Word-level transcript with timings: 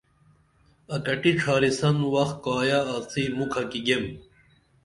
اکٹی 0.95 1.31
ڇھارِسن 1.39 1.97
وخ 2.13 2.29
کائیہ 2.43 2.79
آڅی 2.95 3.23
مُکھہ 3.37 3.63
کی 3.71 3.79
گیم 3.87 4.05